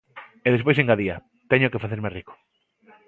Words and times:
E 0.47 0.49
despois 0.55 0.77
engadía: 0.79 1.15
Teño 1.51 1.71
que 1.71 1.81
facerme 1.83 2.13
rico. 2.17 2.33